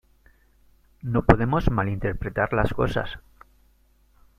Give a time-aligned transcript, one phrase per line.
[1.03, 3.19] No podemos malinterpretar las cosas.